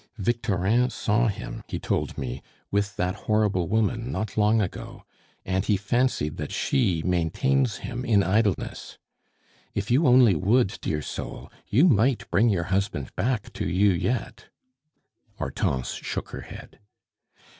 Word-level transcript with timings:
"Victorin 0.17 0.89
saw 0.89 1.27
him, 1.27 1.61
he 1.67 1.77
told 1.77 2.17
me, 2.17 2.41
with 2.71 2.95
that 2.95 3.13
horrible 3.29 3.67
woman 3.67 4.11
not 4.11 4.35
long 4.35 4.59
ago; 4.59 5.03
and 5.45 5.63
he 5.65 5.77
fancied 5.77 6.37
that 6.37 6.51
she 6.51 7.03
maintains 7.03 7.77
him 7.85 8.03
in 8.03 8.23
idleness. 8.23 8.97
If 9.75 9.91
you 9.91 10.07
only 10.07 10.33
would, 10.33 10.79
dear 10.81 11.03
soul, 11.03 11.51
you 11.67 11.85
might 11.87 12.27
bring 12.31 12.49
your 12.49 12.63
husband 12.73 13.15
back 13.15 13.53
to 13.53 13.69
you 13.69 13.91
yet." 13.91 14.45
Hortense 15.37 15.93
shook 15.93 16.29
her 16.29 16.41
head. 16.41 16.79